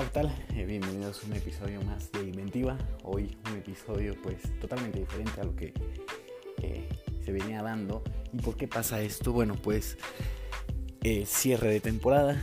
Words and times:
Hola, 0.00 0.08
¿qué 0.08 0.14
tal? 0.14 0.46
Eh, 0.56 0.64
bienvenidos 0.64 1.22
a 1.22 1.26
un 1.26 1.34
episodio 1.34 1.82
más 1.82 2.10
de 2.10 2.22
Inventiva. 2.22 2.78
Hoy 3.02 3.36
un 3.50 3.58
episodio 3.58 4.16
pues 4.22 4.58
totalmente 4.58 4.98
diferente 4.98 5.38
a 5.38 5.44
lo 5.44 5.54
que 5.54 5.74
eh, 6.62 6.88
se 7.22 7.32
venía 7.32 7.62
dando. 7.62 8.02
¿Y 8.32 8.38
por 8.38 8.56
qué 8.56 8.66
pasa 8.66 9.02
esto? 9.02 9.34
Bueno, 9.34 9.56
pues 9.62 9.98
eh, 11.02 11.26
cierre 11.26 11.68
de 11.68 11.80
temporada. 11.80 12.42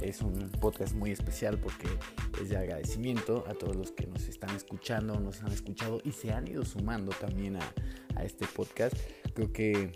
es 0.00 0.22
un 0.22 0.50
podcast 0.58 0.94
muy 0.94 1.10
especial 1.10 1.58
porque 1.58 1.88
es 2.40 2.48
de 2.48 2.56
agradecimiento 2.56 3.44
a 3.48 3.52
todos 3.52 3.76
los 3.76 3.92
que 3.92 4.06
nos 4.06 4.26
están 4.26 4.56
escuchando, 4.56 5.20
nos 5.20 5.42
han 5.42 5.52
escuchado 5.52 6.00
y 6.04 6.12
se 6.12 6.32
han 6.32 6.48
ido 6.48 6.64
sumando 6.64 7.12
también 7.20 7.56
a, 7.56 7.74
a 8.14 8.24
este 8.24 8.46
podcast. 8.46 8.96
Creo 9.34 9.52
que 9.52 9.92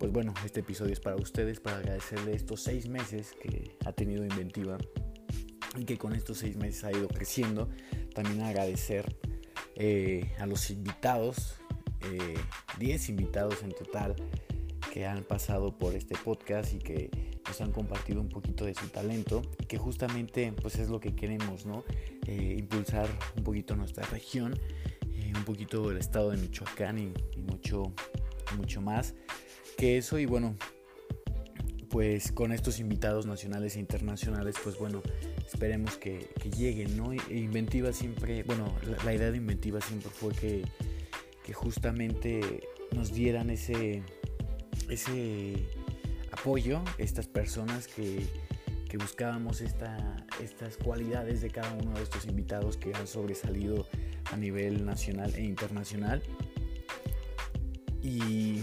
pues 0.00 0.10
bueno, 0.10 0.34
este 0.44 0.60
episodio 0.60 0.94
es 0.94 1.00
para 1.00 1.14
ustedes, 1.14 1.60
para 1.60 1.76
agradecerle 1.76 2.34
estos 2.34 2.60
seis 2.60 2.88
meses 2.88 3.36
que 3.40 3.76
ha 3.84 3.92
tenido 3.92 4.24
Inventiva 4.24 4.78
y 5.76 5.84
que 5.84 5.98
con 5.98 6.14
estos 6.14 6.38
seis 6.38 6.56
meses 6.56 6.84
ha 6.84 6.92
ido 6.92 7.08
creciendo. 7.08 7.68
También 8.14 8.42
agradecer 8.42 9.16
eh, 9.74 10.30
a 10.38 10.46
los 10.46 10.70
invitados, 10.70 11.54
10 12.78 13.08
eh, 13.08 13.12
invitados 13.12 13.62
en 13.62 13.72
total 13.72 14.16
que 14.92 15.06
han 15.06 15.24
pasado 15.24 15.76
por 15.76 15.94
este 15.94 16.16
podcast 16.16 16.72
y 16.72 16.78
que 16.78 17.10
nos 17.46 17.60
han 17.60 17.72
compartido 17.72 18.20
un 18.20 18.28
poquito 18.28 18.64
de 18.64 18.74
su 18.74 18.88
talento 18.88 19.42
que 19.68 19.76
justamente 19.76 20.52
pues 20.52 20.78
es 20.78 20.88
lo 20.88 21.00
que 21.00 21.14
queremos, 21.14 21.66
¿no? 21.66 21.84
Eh, 22.26 22.56
impulsar 22.58 23.08
un 23.36 23.44
poquito 23.44 23.76
nuestra 23.76 24.06
región, 24.06 24.58
un 25.34 25.44
poquito 25.44 25.90
el 25.90 25.98
estado 25.98 26.30
de 26.30 26.38
Michoacán 26.38 26.98
y, 26.98 27.12
y 27.36 27.42
mucho, 27.42 27.92
mucho 28.56 28.80
más 28.80 29.14
que 29.76 29.98
eso 29.98 30.18
y 30.18 30.24
bueno, 30.24 30.56
pues 31.90 32.32
con 32.32 32.52
estos 32.52 32.80
invitados 32.80 33.26
nacionales 33.26 33.76
e 33.76 33.80
internacionales, 33.80 34.56
pues 34.62 34.78
bueno, 34.78 35.02
esperemos 35.46 35.96
que, 35.96 36.28
lleguen, 36.56 36.96
¿no? 36.96 37.12
Inventiva 37.30 37.92
siempre, 37.92 38.42
bueno, 38.42 38.74
la, 39.04 39.14
idea 39.14 39.30
de 39.30 39.36
Inventiva 39.36 39.80
siempre 39.80 40.10
fue 40.10 40.32
que, 40.34 40.64
justamente 41.52 42.40
nos 42.92 43.12
dieran 43.12 43.50
ese, 43.50 44.02
ese 44.88 45.54
apoyo, 46.32 46.82
estas 46.98 47.28
personas 47.28 47.86
que, 47.86 48.26
que 48.88 48.96
buscábamos 48.96 49.60
esta, 49.60 50.16
estas 50.42 50.76
cualidades 50.76 51.40
de 51.40 51.50
cada 51.50 51.72
uno 51.74 51.94
de 51.94 52.02
estos 52.02 52.26
invitados 52.26 52.76
que 52.76 52.92
han 52.94 53.06
sobresalido 53.06 53.86
a 54.32 54.36
nivel 54.36 54.84
nacional 54.84 55.32
e 55.36 55.44
internacional. 55.44 56.20
Y 58.02 58.62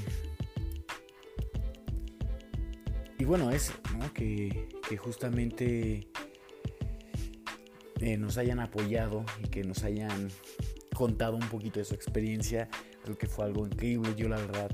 y 3.24 3.26
bueno, 3.26 3.52
es 3.52 3.72
que, 4.14 4.68
justamente 4.98 6.10
eh, 8.04 8.18
nos 8.18 8.38
hayan 8.38 8.60
apoyado 8.60 9.24
y 9.42 9.48
que 9.48 9.64
nos 9.64 9.86
hayan 9.86 10.28
contado 10.94 11.38
un 11.38 11.48
poquito 11.48 11.80
de 11.80 11.86
su 11.86 11.96
experiencia. 11.96 12.68
Creo 13.02 13.18
que 13.18 13.28
fue 13.28 13.46
algo 13.46 13.66
increíble. 13.66 14.14
Yo 14.18 14.28
la 14.28 14.36
verdad, 14.36 14.70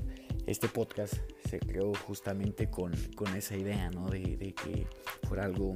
este 0.48 0.66
podcast 0.68 1.14
se 1.48 1.60
creó 1.60 1.92
justamente 1.94 2.68
con, 2.68 2.92
esa 3.36 3.56
idea, 3.56 3.88
¿no? 3.90 4.08
De, 4.08 4.52
que 4.52 4.84
fuera 5.28 5.44
algo, 5.44 5.74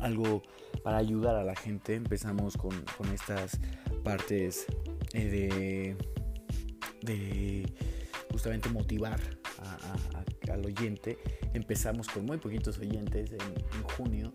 algo 0.00 0.42
para 0.82 0.98
ayudar 0.98 1.36
a 1.36 1.44
la 1.44 1.54
gente. 1.54 1.94
Empezamos 1.94 2.56
con, 2.56 2.82
estas 3.14 3.60
partes 4.02 4.66
eh, 5.12 5.96
de, 7.00 7.12
de 7.14 7.72
justamente 8.32 8.68
motivar 8.70 9.20
al 10.50 10.66
oyente. 10.66 11.16
Empezamos 11.52 12.08
con 12.08 12.26
muy 12.26 12.38
poquitos 12.38 12.78
oyentes 12.78 13.32
en, 13.32 13.64
junio 13.96 14.34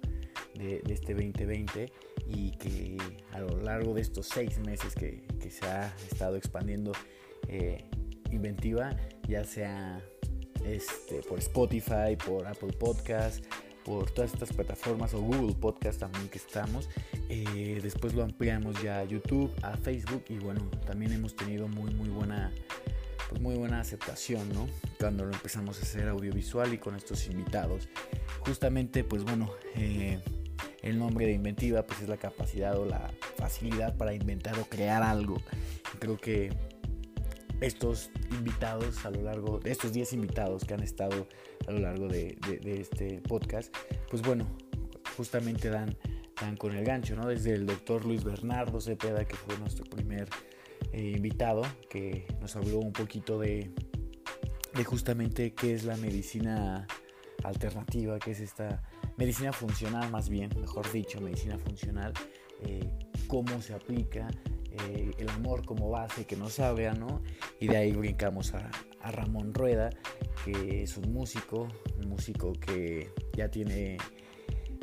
de, 0.59 0.83
este 0.89 1.13
2020 1.13 1.91
y 2.27 2.51
que 2.51 2.97
a 3.31 3.39
lo 3.39 3.57
largo 3.61 3.93
de 3.93 4.01
estos 4.01 4.27
seis 4.27 4.59
meses 4.59 4.93
que, 4.93 5.23
se 5.49 5.65
ha 5.65 5.87
estado 6.11 6.35
expandiendo 6.35 6.91
eh, 7.47 7.83
Inventiva, 8.31 8.95
ya 9.27 9.43
sea 9.43 9.99
este, 10.63 11.23
por 11.23 11.39
Spotify, 11.39 12.15
por 12.23 12.45
Apple 12.45 12.73
Podcast, 12.73 13.43
por 13.83 14.11
todas 14.11 14.31
estas 14.31 14.53
plataformas 14.53 15.15
o 15.15 15.21
Google 15.21 15.55
Podcast 15.55 16.01
también 16.01 16.29
que 16.29 16.37
estamos. 16.37 16.89
Eh, 17.29 17.79
después 17.81 18.13
lo 18.13 18.23
ampliamos 18.23 18.79
ya 18.83 18.99
a 18.99 19.03
YouTube, 19.05 19.51
a 19.63 19.77
Facebook 19.77 20.25
y 20.29 20.37
bueno, 20.37 20.69
también 20.85 21.11
hemos 21.13 21.35
tenido 21.35 21.67
muy 21.67 21.91
muy 21.91 22.09
buena 22.09 22.51
pues 23.29 23.41
muy 23.41 23.55
buena 23.55 23.79
aceptación, 23.79 24.47
¿no? 24.53 24.67
Cuando 24.99 25.25
lo 25.25 25.33
empezamos 25.33 25.79
a 25.79 25.83
hacer 25.83 26.07
audiovisual 26.07 26.73
y 26.73 26.77
con 26.77 26.95
estos 26.95 27.27
invitados. 27.27 27.87
Justamente, 28.41 29.03
pues 29.03 29.23
bueno, 29.23 29.51
eh, 29.75 30.19
el 30.81 30.97
nombre 30.97 31.25
de 31.25 31.33
inventiva 31.33 31.83
pues 31.85 32.01
es 32.01 32.09
la 32.09 32.17
capacidad 32.17 32.77
o 32.77 32.85
la 32.85 33.11
facilidad 33.37 33.95
para 33.97 34.13
inventar 34.13 34.57
o 34.59 34.65
crear 34.65 35.03
algo. 35.03 35.37
Creo 35.99 36.17
que 36.17 36.51
estos 37.61 38.09
invitados 38.31 39.05
a 39.05 39.11
lo 39.11 39.21
largo, 39.21 39.59
estos 39.65 39.91
10 39.91 40.13
invitados 40.13 40.63
que 40.63 40.73
han 40.73 40.83
estado 40.83 41.27
a 41.67 41.71
lo 41.71 41.79
largo 41.79 42.07
de, 42.07 42.37
este 42.63 43.21
podcast, 43.21 43.75
pues 44.09 44.21
bueno, 44.21 44.47
justamente 45.17 45.69
dan, 45.69 45.95
dan 46.39 46.55
con 46.55 46.75
el 46.75 46.85
gancho, 46.85 47.15
¿no? 47.15 47.27
Desde 47.27 47.53
el 47.53 47.65
doctor 47.65 48.05
Luis 48.05 48.23
Bernardo 48.23 48.79
Cepeda, 48.79 49.25
que 49.25 49.35
fue 49.35 49.57
nuestro 49.57 49.83
primer 49.85 50.29
eh, 50.93 51.13
invitado 51.15 51.63
que 51.89 52.25
nos 52.39 52.55
habló 52.55 52.79
un 52.79 52.93
poquito 52.93 53.37
de 53.37 53.71
justamente 54.85 55.53
qué 55.53 55.73
es 55.73 55.83
la 55.83 55.97
medicina 55.97 56.87
alternativa, 57.43 58.17
qué 58.19 58.31
es 58.31 58.39
esta 58.39 58.81
medicina 59.19 59.51
funcional 59.51 60.09
más 60.09 60.29
bien, 60.29 60.49
mejor 60.59 60.89
dicho, 60.93 61.19
medicina 61.19 61.57
funcional, 61.57 62.13
eh, 62.61 62.89
cómo 63.27 63.61
se 63.61 63.73
aplica, 63.73 64.29
eh, 64.71 65.11
el 65.17 65.29
amor 65.29 65.65
como 65.65 65.89
base 65.89 66.25
que 66.25 66.37
nos 66.37 66.57
habla, 66.61 66.93
¿no? 66.93 67.21
Y 67.59 67.67
de 67.67 67.75
ahí 67.75 67.91
brincamos 67.91 68.53
a, 68.53 68.71
a, 69.01 69.11
Ramón 69.11 69.53
Rueda, 69.53 69.89
que 70.45 70.83
es 70.83 70.95
un 70.95 71.11
músico, 71.11 71.67
un 72.01 72.09
músico 72.09 72.53
que 72.53 73.11
ya 73.35 73.51
tiene, 73.51 73.97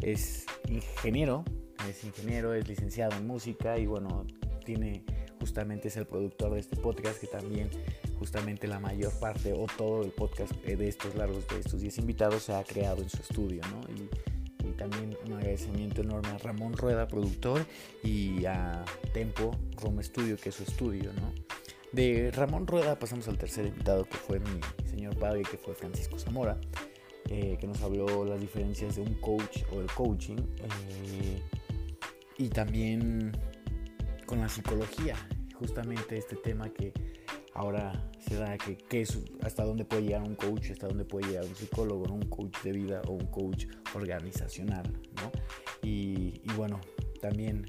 es 0.02 0.44
ingeniero, 0.68 1.42
es 1.88 2.04
ingeniero, 2.04 2.52
es 2.52 2.68
licenciado 2.68 3.16
en 3.16 3.26
música 3.26 3.78
y 3.78 3.86
bueno, 3.86 4.26
tiene 4.66 5.02
justamente 5.40 5.88
es 5.88 5.96
el 5.96 6.06
productor 6.06 6.52
de 6.52 6.60
este 6.60 6.76
podcast, 6.76 7.20
que 7.20 7.26
también 7.26 7.70
justamente 8.18 8.66
la 8.66 8.80
mayor 8.80 9.12
parte 9.18 9.52
o 9.52 9.66
todo 9.76 10.02
el 10.02 10.10
podcast 10.10 10.52
de 10.52 10.88
estos 10.88 11.14
largos, 11.14 11.46
de 11.48 11.60
estos 11.60 11.80
10 11.80 11.98
invitados, 11.98 12.44
se 12.44 12.54
ha 12.54 12.62
creado 12.64 13.02
en 13.02 13.10
su 13.10 13.18
estudio, 13.18 13.62
¿no? 13.70 13.80
Y, 13.94 14.08
también 14.76 15.16
un 15.24 15.32
agradecimiento 15.32 16.02
enorme 16.02 16.28
a 16.28 16.38
Ramón 16.38 16.74
Rueda, 16.74 17.08
productor, 17.08 17.64
y 18.02 18.44
a 18.44 18.84
Tempo 19.14 19.56
Roma 19.80 20.02
Studio, 20.02 20.36
que 20.36 20.50
es 20.50 20.56
su 20.56 20.64
estudio, 20.64 21.12
¿no? 21.14 21.32
De 21.92 22.30
Ramón 22.30 22.66
Rueda 22.66 22.98
pasamos 22.98 23.26
al 23.28 23.38
tercer 23.38 23.64
invitado, 23.64 24.04
que 24.04 24.16
fue 24.18 24.38
mi 24.38 24.60
señor 24.90 25.16
padre, 25.16 25.44
que 25.50 25.56
fue 25.56 25.74
Francisco 25.74 26.18
Zamora, 26.18 26.58
eh, 27.30 27.56
que 27.58 27.66
nos 27.66 27.80
habló 27.80 28.26
las 28.26 28.38
diferencias 28.38 28.96
de 28.96 29.02
un 29.02 29.14
coach 29.14 29.62
o 29.72 29.80
el 29.80 29.86
coaching, 29.86 30.36
eh, 30.36 31.40
y 32.36 32.48
también 32.48 33.32
con 34.26 34.40
la 34.40 34.48
psicología, 34.48 35.16
justamente 35.54 36.18
este 36.18 36.36
tema 36.36 36.68
que 36.68 36.92
ahora 37.56 38.10
se 38.18 38.36
da, 38.36 38.56
que, 38.58 39.00
es, 39.00 39.18
hasta 39.42 39.64
dónde 39.64 39.84
puede 39.84 40.02
llegar 40.02 40.22
un 40.22 40.34
coach, 40.34 40.70
hasta 40.70 40.86
dónde 40.88 41.04
puede 41.04 41.28
llegar 41.28 41.44
un 41.44 41.54
psicólogo, 41.54 42.12
un 42.12 42.28
coach 42.28 42.62
de 42.62 42.72
vida 42.72 43.02
o 43.06 43.12
un 43.12 43.26
coach 43.26 43.66
organizacional, 43.94 44.84
¿no? 45.16 45.30
Y, 45.82 46.40
bueno, 46.56 46.80
también 47.20 47.66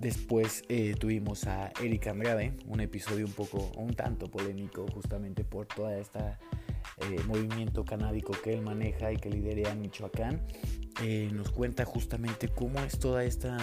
después 0.00 0.62
eh, 0.68 0.94
tuvimos 0.98 1.46
a 1.46 1.72
Eric 1.82 2.06
Andrade, 2.06 2.54
un 2.66 2.80
episodio 2.80 3.26
un 3.26 3.32
poco, 3.32 3.72
un 3.76 3.94
tanto 3.94 4.30
polémico 4.30 4.86
justamente 4.92 5.44
por 5.44 5.66
toda 5.66 5.98
esta 5.98 6.38
eh, 6.98 7.16
movimiento 7.26 7.84
canábico 7.84 8.32
que 8.32 8.54
él 8.54 8.62
maneja 8.62 9.12
y 9.12 9.16
que 9.16 9.30
lidera 9.30 9.72
en 9.72 9.80
Michoacán. 9.80 10.46
Eh, 11.02 11.28
nos 11.32 11.50
cuenta 11.50 11.84
justamente 11.84 12.48
cómo 12.48 12.80
es 12.80 12.98
toda 12.98 13.24
esta 13.24 13.56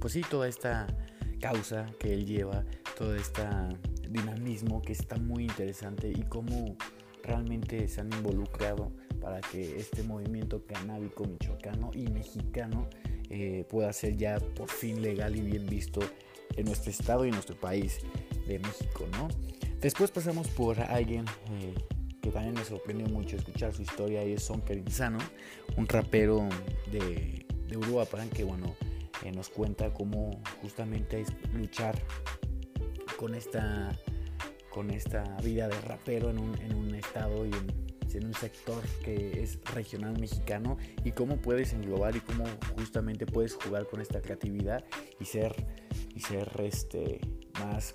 pues 0.00 0.14
sí, 0.14 0.22
toda 0.28 0.48
esta 0.48 0.86
causa 1.40 1.86
que 1.98 2.12
él 2.12 2.26
lleva, 2.26 2.64
todo 2.96 3.14
este 3.14 3.42
dinamismo 4.12 4.82
que 4.82 4.92
está 4.92 5.16
muy 5.16 5.44
interesante 5.44 6.10
y 6.10 6.22
cómo 6.22 6.76
realmente 7.22 7.86
se 7.88 8.00
han 8.00 8.12
involucrado 8.12 8.90
para 9.20 9.40
que 9.40 9.78
este 9.78 10.02
movimiento 10.02 10.64
canábico 10.66 11.24
michoacano 11.24 11.90
y 11.94 12.08
mexicano 12.08 12.88
eh, 13.28 13.64
pueda 13.68 13.92
ser 13.92 14.16
ya 14.16 14.38
por 14.40 14.68
fin 14.68 15.02
legal 15.02 15.36
y 15.36 15.40
bien 15.40 15.66
visto 15.66 16.00
en 16.56 16.66
nuestro 16.66 16.90
estado 16.90 17.24
y 17.24 17.28
en 17.28 17.34
nuestro 17.34 17.56
país 17.56 17.98
de 18.46 18.58
México, 18.58 19.06
¿no? 19.12 19.28
Después 19.80 20.10
pasamos 20.10 20.48
por 20.48 20.80
alguien 20.80 21.24
eh, 21.50 21.74
que 22.20 22.30
también 22.30 22.54
me 22.54 22.64
sorprendió 22.64 23.06
mucho 23.06 23.36
escuchar 23.36 23.72
su 23.72 23.82
historia 23.82 24.24
y 24.24 24.32
es 24.32 24.42
Sonker 24.42 24.78
Insano, 24.78 25.18
un 25.76 25.86
rapero 25.86 26.48
de, 26.90 27.46
de 27.68 27.76
Uruapan 27.76 28.28
que 28.30 28.44
bueno, 28.44 28.74
nos 29.34 29.48
cuenta 29.48 29.92
cómo 29.92 30.40
justamente 30.62 31.20
es 31.20 31.28
luchar 31.54 31.96
con 33.20 33.34
esta, 33.34 33.94
con 34.70 34.90
esta 34.90 35.36
vida 35.42 35.68
de 35.68 35.78
rapero 35.82 36.30
en 36.30 36.38
un, 36.38 36.94
estado 36.94 37.44
y 37.44 37.50
en 38.16 38.24
un 38.24 38.32
sector 38.32 38.82
que 39.04 39.42
es 39.42 39.58
regional 39.74 40.18
mexicano 40.18 40.78
y 41.04 41.12
cómo 41.12 41.36
puedes 41.36 41.74
englobar 41.74 42.16
y 42.16 42.20
cómo 42.20 42.44
justamente 42.78 43.26
puedes 43.26 43.56
jugar 43.56 43.86
con 43.88 44.00
esta 44.00 44.22
creatividad 44.22 44.82
y 45.20 45.26
ser, 45.26 45.54
y 46.14 46.20
ser 46.20 46.50
este, 46.64 47.20
más 47.60 47.94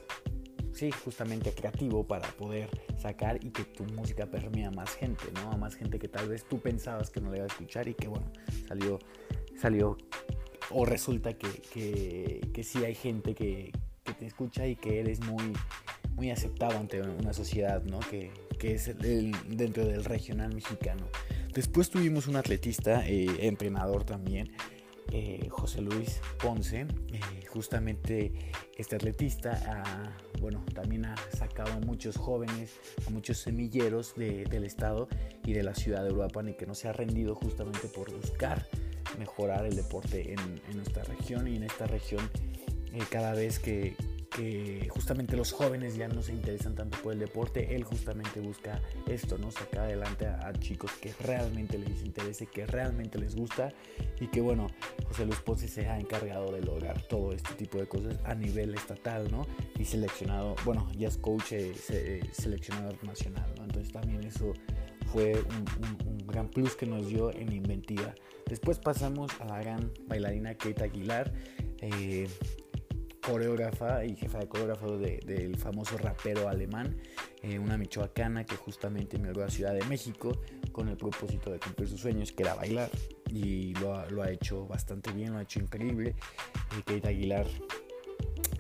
sí, 0.74 0.92
justamente 0.92 1.52
creativo 1.54 2.06
para 2.06 2.28
poder 2.34 2.70
sacar 3.00 3.44
y 3.44 3.50
que 3.50 3.64
tu 3.64 3.84
música 3.84 4.28
permea 4.28 4.68
a 4.68 4.72
más 4.72 4.94
gente, 4.94 5.24
¿no? 5.34 5.52
A 5.52 5.58
más 5.58 5.74
gente 5.74 5.98
que 5.98 6.08
tal 6.08 6.30
vez 6.30 6.46
tú 6.48 6.60
pensabas 6.60 7.10
que 7.10 7.20
no 7.20 7.32
le 7.32 7.38
iba 7.38 7.46
a 7.46 7.48
escuchar 7.48 7.88
y 7.88 7.96
que 7.96 8.08
bueno, 8.08 8.32
salió, 8.68 9.00
salió 9.60 9.98
o 10.70 10.86
resulta 10.86 11.34
que, 11.34 11.50
que, 11.74 12.48
que 12.54 12.64
sí 12.64 12.86
hay 12.86 12.94
gente 12.94 13.34
que, 13.34 13.72
escucha 14.28 14.68
y 14.68 14.76
que 14.76 15.00
eres 15.00 15.20
muy, 15.22 15.54
muy 16.16 16.32
aceptado 16.32 16.78
ante 16.78 17.02
una 17.02 17.34
sociedad, 17.34 17.84
¿no? 17.84 18.00
Que, 18.00 18.32
que 18.60 18.74
es 18.74 18.88
el, 18.88 19.36
dentro 19.48 19.86
del 19.86 20.04
regional 20.04 20.54
mexicano. 20.54 21.08
Después 21.54 21.90
tuvimos 21.90 22.28
un 22.28 22.36
atletista, 22.36 23.08
eh, 23.08 23.28
entrenador 23.48 24.04
también, 24.04 24.52
eh, 25.12 25.48
José 25.50 25.82
Luis 25.82 26.20
Ponce. 26.42 26.82
Eh, 26.82 27.46
justamente 27.48 28.34
este 28.78 28.98
atletista 28.98 30.14
bueno, 30.42 30.66
también 30.74 31.06
ha 31.06 31.16
sacado 31.32 31.72
a 31.72 31.80
muchos 31.80 32.18
jóvenes, 32.18 32.74
a 33.08 33.10
muchos 33.10 33.38
semilleros 33.38 34.14
del 34.16 34.66
estado 34.66 35.08
y 35.46 35.54
de 35.54 35.64
la 35.64 35.74
ciudad 35.74 36.04
de 36.04 36.12
Uruapan 36.12 36.50
y 36.50 36.54
que 36.56 36.66
no 36.66 36.76
se 36.76 36.90
ha 36.90 36.94
rendido 36.94 37.34
justamente 37.34 37.88
por 37.88 38.14
buscar 38.14 38.68
mejorar 39.18 39.66
el 39.66 39.76
deporte 39.76 40.34
en, 40.34 40.40
en 40.70 40.78
nuestra 40.78 41.04
región 41.04 41.48
y 41.48 41.56
en 41.56 41.64
esta 41.64 41.88
región 41.88 42.30
eh, 42.96 43.04
cada 43.10 43.34
vez 43.34 43.60
que, 43.60 43.96
justamente 44.90 45.38
los 45.38 45.52
jóvenes 45.52 45.96
ya 45.96 46.08
no 46.08 46.22
se 46.22 46.34
interesan 46.34 46.76
tanto 46.76 46.98
por 47.02 47.14
el 47.14 47.20
deporte, 47.20 47.76
él 47.76 47.84
justamente 47.84 48.40
busca 48.40 48.82
esto, 49.08 49.38
¿no? 49.38 49.52
Sacar 49.52 49.82
adelante 49.82 50.28
a, 50.28 50.52
chicos 50.54 50.92
que 51.02 51.14
realmente 51.22 51.78
les 51.78 52.04
interese, 52.04 52.48
que 52.48 52.66
realmente 52.66 53.18
les 53.18 53.36
gusta 53.36 53.74
y 54.20 54.28
que 54.28 54.42
bueno, 54.42 54.68
José 55.08 55.26
Luis 55.26 55.40
Ponce 55.40 55.68
se 55.68 55.88
ha 55.88 56.00
encargado 56.00 56.52
de 56.52 56.62
lograr 56.62 57.02
todo 57.04 57.34
este 57.34 57.54
tipo 57.56 57.78
de 57.78 57.88
cosas 57.88 58.20
a 58.26 58.36
nivel 58.36 58.74
estatal, 58.74 59.30
¿no? 59.32 59.46
Y 59.78 59.86
seleccionado, 59.86 60.56
bueno, 60.66 60.88
ya 60.98 61.08
es 61.08 61.18
coach 61.18 61.54
eh, 61.54 62.22
seleccionador 62.32 63.02
nacional, 63.04 63.54
¿no? 63.58 63.64
Entonces 63.66 63.92
también 63.92 64.24
eso 64.24 64.54
fue 65.12 65.34
un, 65.34 66.18
gran 66.28 66.50
plus 66.50 66.76
que 66.76 66.86
nos 66.86 67.08
dio 67.08 67.34
en 67.34 67.54
inventiva. 67.54 68.14
Después 68.48 68.80
pasamos 68.80 69.32
a 69.40 69.46
la 69.46 69.60
gran 69.62 69.92
bailarina 70.08 70.56
Kate 70.56 70.84
Aguilar. 70.84 71.32
Eh, 71.80 72.28
coreógrafa 73.26 74.06
y 74.06 74.16
jefa 74.16 74.40
de 74.40 74.48
coreógrafo 74.48 74.98
del 74.98 75.58
famoso 75.58 75.98
rapero 75.98 76.48
alemán, 76.48 76.96
eh, 77.42 77.58
una 77.58 77.78
michoacana 77.78 78.46
que 78.46 78.56
justamente 78.56 79.18
emigró 79.18 79.44
a 79.44 79.50
Ciudad 79.50 79.74
de 79.74 79.84
México 79.86 80.38
con 80.72 80.90
el 80.90 80.98
propósito 80.98 81.52
de 81.52 81.60
cumplir 81.60 81.88
sus 81.88 82.02
sueños, 82.02 82.32
que 82.32 82.44
era 82.44 82.56
bailar, 82.56 82.90
y 83.32 83.74
lo 83.76 83.94
ha, 83.94 84.30
hecho 84.30 84.68
bastante 84.68 85.12
bien, 85.12 85.34
lo 85.34 85.40
ha 85.40 85.42
hecho 85.42 85.60
increíble. 85.60 86.10
Eh, 86.10 86.82
Kate 86.86 87.08
Aguilar, 87.08 87.48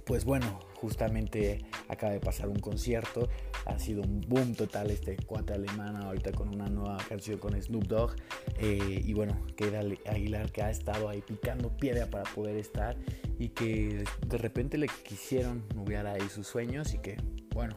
pues 0.05 0.23
bueno, 0.23 0.59
justamente 0.75 1.65
acaba 1.87 2.13
de 2.13 2.19
pasar 2.19 2.47
un 2.47 2.59
concierto. 2.59 3.27
Ha 3.65 3.79
sido 3.79 4.03
un 4.03 4.21
boom 4.21 4.53
total 4.53 4.91
este 4.91 5.17
cuate 5.17 5.53
alemán 5.53 5.95
ahorita 5.95 6.31
con 6.31 6.49
una 6.49 6.67
nueva 6.67 6.97
canción 7.09 7.39
con 7.39 7.59
Snoop 7.59 7.85
Dogg. 7.85 8.15
Eh, 8.59 9.01
y 9.03 9.13
bueno 9.13 9.45
queda 9.57 9.81
Aguilar 10.05 10.51
que 10.51 10.61
ha 10.61 10.69
estado 10.69 11.09
ahí 11.09 11.21
picando 11.21 11.75
piedra 11.75 12.07
para 12.09 12.23
poder 12.23 12.55
estar 12.55 12.95
y 13.39 13.49
que 13.49 14.03
de 14.27 14.37
repente 14.37 14.77
le 14.77 14.87
quisieron 14.87 15.63
nublar 15.73 16.05
ahí 16.07 16.21
sus 16.29 16.47
sueños 16.47 16.93
y 16.93 16.99
que 16.99 17.17
bueno 17.53 17.75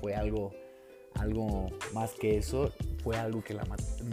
fue 0.00 0.14
algo 0.14 0.52
algo 1.14 1.66
más 1.92 2.12
que 2.12 2.36
eso 2.38 2.72
fue 3.02 3.16
algo 3.16 3.42
que 3.42 3.54
la 3.54 3.64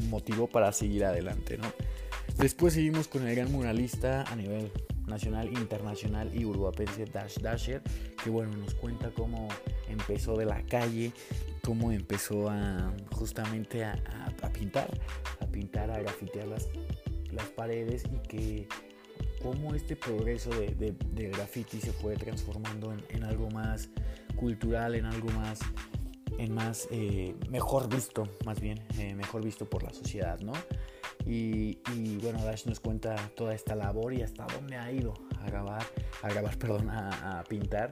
motivó 0.09 0.47
para 0.47 0.71
seguir 0.71 1.05
adelante 1.05 1.57
no 1.57 1.71
después 2.37 2.73
seguimos 2.73 3.07
con 3.07 3.27
el 3.27 3.35
gran 3.35 3.51
muralista 3.51 4.23
a 4.23 4.35
nivel 4.35 4.71
nacional, 5.09 5.47
internacional 5.47 6.31
y 6.33 6.45
urbapense 6.45 7.05
Dash 7.05 7.37
Dasher, 7.39 7.81
que 8.23 8.29
bueno, 8.29 8.55
nos 8.57 8.75
cuenta 8.75 9.11
cómo 9.11 9.49
empezó 9.87 10.37
de 10.37 10.45
la 10.45 10.63
calle, 10.63 11.11
cómo 11.63 11.91
empezó 11.91 12.49
a 12.49 12.93
justamente 13.11 13.83
a, 13.83 13.95
pintar, 14.53 14.89
a 15.41 15.45
pintar, 15.45 15.91
a 15.91 15.99
grafitear 15.99 16.47
las, 16.47 16.69
las 17.31 17.45
paredes 17.47 18.03
y 18.11 18.27
que 18.27 18.67
cómo 19.41 19.73
este 19.73 19.95
progreso 19.95 20.49
de, 20.49 20.95
de, 21.11 21.29
graffiti 21.29 21.79
se 21.79 21.91
fue 21.91 22.15
transformando 22.15 22.93
en, 23.09 23.23
algo 23.23 23.49
más 23.49 23.89
cultural, 24.35 24.95
en 24.95 25.05
algo 25.05 25.29
más, 25.31 25.59
en 26.37 26.53
más 26.53 26.87
eh, 26.91 27.35
mejor 27.49 27.89
visto, 27.89 28.23
más 28.45 28.59
bien, 28.59 28.83
eh, 28.97 29.13
mejor 29.15 29.43
visto 29.43 29.69
por 29.69 29.83
la 29.83 29.93
sociedad, 29.93 30.39
¿no? 30.41 30.53
Y, 31.31 32.17
bueno, 32.23 32.43
Dash 32.43 32.65
nos 32.65 32.79
cuenta 32.79 33.15
toda 33.35 33.53
esta 33.53 33.75
labor 33.75 34.15
y 34.15 34.23
hasta 34.23 34.47
dónde 34.47 34.77
ha 34.77 34.91
ido 34.91 35.13
a 35.39 35.45
grabar, 35.45 35.83
a 36.23 36.29
grabar, 36.29 36.57
perdón, 36.57 36.89
a, 36.89 37.43
pintar, 37.47 37.91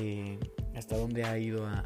eh, 0.00 0.38
hasta 0.76 0.96
dónde 0.96 1.24
ha 1.24 1.36
ido 1.38 1.66
a, 1.66 1.80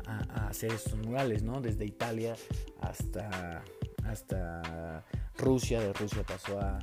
hacer 0.48 0.70
estos 0.70 0.96
murales, 0.98 1.42
¿no? 1.42 1.62
Desde 1.62 1.86
Italia 1.86 2.36
hasta, 2.82 3.64
hasta 4.04 5.06
Rusia, 5.38 5.80
de 5.80 5.94
Rusia 5.94 6.22
pasó 6.24 6.60
a, 6.60 6.78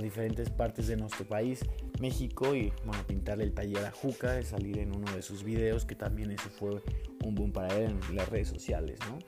diferentes 0.00 0.50
partes 0.50 0.88
de 0.88 0.96
nuestro 0.96 1.24
país, 1.24 1.64
México, 2.00 2.54
y 2.54 2.72
bueno, 2.84 3.02
pintar 3.06 3.40
el 3.40 3.54
taller 3.54 3.86
a 3.86 3.92
Juca, 3.92 4.42
salir 4.42 4.78
en 4.78 4.94
uno 4.94 5.10
de 5.14 5.22
sus 5.22 5.44
videos, 5.44 5.86
que 5.86 5.94
también 5.94 6.32
ese 6.32 6.50
fue 6.50 6.82
un 7.24 7.34
boom 7.34 7.52
para 7.52 7.74
él 7.78 7.96
en 8.10 8.16
las 8.16 8.28
redes 8.28 8.48
sociales, 8.48 8.98
¿no? 9.08 9.18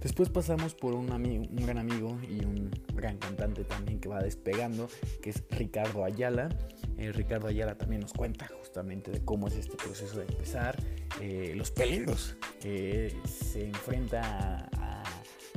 Después 0.00 0.30
pasamos 0.30 0.74
por 0.74 0.94
un, 0.94 1.12
amigo, 1.12 1.44
un 1.50 1.66
gran 1.66 1.76
amigo 1.76 2.18
y 2.22 2.44
un 2.44 2.70
gran 2.94 3.18
cantante 3.18 3.64
también 3.64 4.00
que 4.00 4.08
va 4.08 4.22
despegando, 4.22 4.88
que 5.20 5.30
es 5.30 5.44
Ricardo 5.50 6.04
Ayala. 6.04 6.48
Eh, 6.96 7.12
Ricardo 7.12 7.48
Ayala 7.48 7.76
también 7.76 8.00
nos 8.00 8.14
cuenta 8.14 8.48
justamente 8.48 9.10
de 9.10 9.22
cómo 9.22 9.48
es 9.48 9.56
este 9.56 9.76
proceso 9.76 10.18
de 10.18 10.24
empezar, 10.24 10.76
eh, 11.20 11.52
los 11.54 11.70
peligros 11.70 12.36
que 12.60 13.14
se 13.26 13.66
enfrenta 13.66 14.68
a, 14.76 15.02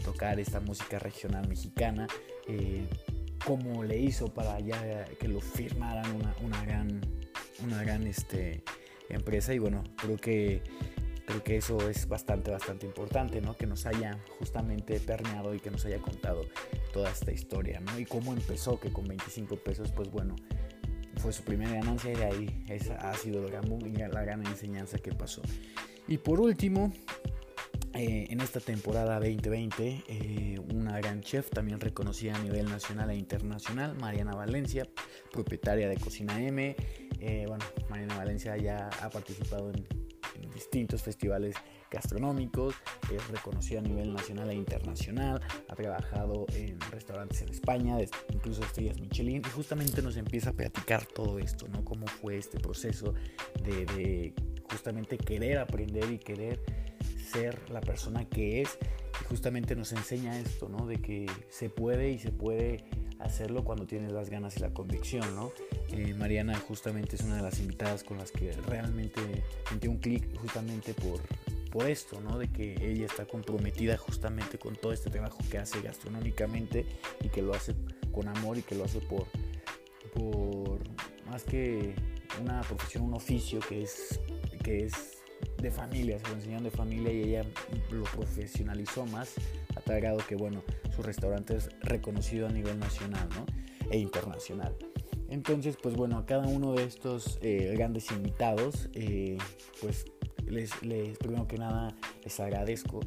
tocar 0.03 0.37
esta 0.37 0.59
música 0.59 0.99
regional 0.99 1.47
mexicana, 1.47 2.07
eh, 2.49 2.85
cómo 3.45 3.85
le 3.85 3.97
hizo 3.97 4.33
para 4.33 4.59
ya 4.59 5.05
que 5.17 5.29
lo 5.29 5.39
firmaran 5.39 6.05
una, 6.43 6.65
gran, 6.65 6.99
una 7.63 7.81
gran 7.83 8.05
este, 8.05 8.63
empresa 9.07 9.53
y 9.53 9.59
bueno, 9.59 9.81
creo 9.95 10.17
que 10.17 10.61
creo 11.25 11.43
que 11.43 11.57
eso 11.57 11.89
es 11.89 12.07
bastante, 12.07 12.51
bastante 12.51 12.85
importante, 12.85 13.41
¿no? 13.41 13.55
Que 13.55 13.65
nos 13.65 13.85
haya 13.85 14.19
justamente 14.39 14.99
permeado 14.99 15.53
y 15.53 15.59
que 15.59 15.71
nos 15.71 15.85
haya 15.85 15.99
contado 15.99 16.45
toda 16.91 17.09
esta 17.09 17.31
historia, 17.31 17.79
¿no? 17.79 17.97
Y 17.99 18.05
cómo 18.05 18.33
empezó, 18.33 18.79
que 18.79 18.91
con 18.91 19.07
25 19.07 19.57
pesos, 19.57 19.91
pues 19.91 20.11
bueno, 20.11 20.35
fue 21.17 21.31
su 21.31 21.43
primera 21.43 21.73
ganancia 21.73 22.11
y 22.11 22.15
de 22.15 22.25
ahí 22.25 22.65
esa 22.69 22.95
ha 22.95 23.13
sido 23.15 23.45
el 23.45 23.51
gran 23.51 23.63
la 24.11 24.23
gran 24.23 24.45
enseñanza 24.45 24.97
que 24.97 25.13
pasó. 25.13 25.41
Y 26.07 26.17
por 26.17 26.39
último, 26.41 26.91
eh, 27.93 28.27
en 28.29 28.41
esta 28.41 28.59
temporada 28.59 29.19
2020, 29.19 30.03
eh, 30.07 30.59
una 30.73 30.97
gran 30.97 31.21
chef 31.21 31.49
también 31.51 31.79
reconocida 31.79 32.35
a 32.35 32.39
nivel 32.39 32.65
nacional 32.65 33.11
e 33.11 33.15
internacional, 33.15 33.95
Mariana 33.95 34.33
Valencia, 34.33 34.87
propietaria 35.31 35.87
de 35.87 35.97
Cocina 35.97 36.41
M. 36.41 36.75
Eh, 37.19 37.45
bueno, 37.47 37.63
Mariana 37.89 38.17
Valencia 38.17 38.57
ya 38.57 38.89
ha 38.99 39.09
participado 39.09 39.71
en 39.71 39.85
distintos 40.53 41.01
festivales 41.03 41.55
gastronómicos, 41.93 42.75
es 43.13 43.27
reconocido 43.29 43.79
a 43.79 43.83
nivel 43.83 44.13
nacional 44.13 44.49
e 44.49 44.55
internacional, 44.55 45.41
ha 45.69 45.75
trabajado 45.75 46.45
en 46.53 46.79
restaurantes 46.91 47.41
en 47.41 47.49
España, 47.49 47.97
incluso 48.33 48.63
estrellas 48.63 48.99
Michelin, 48.99 49.41
y 49.45 49.49
justamente 49.49 50.01
nos 50.01 50.17
empieza 50.17 50.49
a 50.49 50.53
platicar 50.53 51.05
todo 51.05 51.37
esto, 51.39 51.67
¿no? 51.67 51.85
Cómo 51.85 52.07
fue 52.07 52.37
este 52.37 52.59
proceso 52.59 53.13
de, 53.63 54.33
justamente 54.69 55.17
querer 55.17 55.59
aprender 55.59 56.11
y 56.11 56.17
querer 56.17 56.59
ser 57.31 57.69
la 57.69 57.81
persona 57.81 58.27
que 58.27 58.61
es, 58.61 58.79
y 59.21 59.25
justamente 59.25 59.75
nos 59.75 59.91
enseña 59.91 60.39
esto, 60.39 60.69
¿no? 60.69 60.87
De 60.87 60.99
que 60.99 61.27
se 61.49 61.69
puede 61.69 62.09
y 62.09 62.19
se 62.19 62.31
puede 62.31 62.85
hacerlo 63.19 63.63
cuando 63.63 63.85
tienes 63.85 64.11
las 64.11 64.29
ganas 64.29 64.57
y 64.57 64.61
la 64.61 64.73
convicción, 64.73 65.35
¿no? 65.35 65.51
Eh, 65.95 66.15
Mariana 66.15 66.57
justamente 66.57 67.15
es 67.15 67.21
una 67.21 67.35
de 67.35 67.43
las 67.43 67.59
invitadas 67.59 68.03
con 68.03 68.17
las 68.17 68.31
que 68.31 68.51
realmente 68.67 69.21
sentí 69.69 69.87
un 69.87 69.97
clic 69.97 70.35
justamente 70.39 70.95
por, 70.95 71.21
por 71.71 71.87
esto, 71.87 72.19
¿no? 72.19 72.39
De 72.39 72.47
que 72.47 72.73
ella 72.81 73.05
está 73.05 73.25
comprometida 73.25 73.95
justamente 73.97 74.57
con 74.57 74.75
todo 74.75 74.91
este 74.91 75.11
trabajo 75.11 75.37
que 75.51 75.59
hace 75.59 75.81
gastronómicamente 75.81 76.87
y 77.21 77.29
que 77.29 77.43
lo 77.43 77.53
hace 77.53 77.75
con 78.11 78.27
amor 78.27 78.57
y 78.57 78.63
que 78.63 78.73
lo 78.73 78.85
hace 78.85 79.01
por, 79.01 79.27
por 80.15 80.79
más 81.27 81.43
que 81.43 81.93
una 82.41 82.61
profesión, 82.61 83.03
un 83.03 83.13
oficio 83.13 83.59
que 83.59 83.83
es, 83.83 84.19
que 84.63 84.85
es 84.85 85.19
de 85.61 85.69
familia, 85.69 86.17
se 86.17 86.27
lo 86.27 86.33
enseñan 86.33 86.63
de 86.63 86.71
familia 86.71 87.13
y 87.13 87.21
ella 87.21 87.45
lo 87.91 88.03
profesionalizó 88.05 89.05
más 89.05 89.35
a 89.75 89.81
tal 89.81 90.01
grado 90.01 90.17
que, 90.27 90.35
bueno, 90.35 90.63
su 90.95 91.03
restaurante 91.03 91.55
es 91.55 91.69
reconocido 91.81 92.47
a 92.47 92.49
nivel 92.49 92.79
nacional 92.79 93.29
¿no? 93.35 93.45
e 93.91 93.99
internacional. 93.99 94.75
Entonces, 95.33 95.77
pues 95.81 95.95
bueno, 95.95 96.19
a 96.19 96.27
cada 96.27 96.45
uno 96.45 96.73
de 96.73 96.83
estos 96.83 97.39
eh, 97.41 97.73
grandes 97.75 98.11
invitados, 98.11 98.87
eh, 98.93 99.39
pues 99.81 100.05
les, 100.45 100.79
les, 100.83 101.17
primero 101.17 101.47
que 101.47 101.57
nada 101.57 101.95
les 102.23 102.39
agradezco 102.39 102.99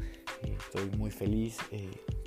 Eh, 0.42 0.56
estoy 0.58 0.90
muy 0.98 1.10
feliz 1.10 1.56